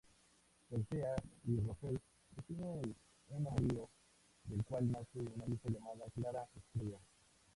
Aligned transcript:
Persea 0.67 1.15
y 1.45 1.57
Rogel 1.59 2.01
sostienen 2.33 2.95
un 3.29 3.45
amorío, 3.45 3.87
del 4.45 4.63
cual 4.65 4.91
nace 4.91 5.19
una 5.19 5.45
hija 5.45 5.69
llamada 5.69 6.05
Clara 6.15 6.49
Estrella. 6.55 6.97